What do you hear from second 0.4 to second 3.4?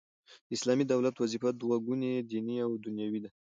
د اسلامي دولت وظیفه دوه ګونې دیني او دنیوې ده.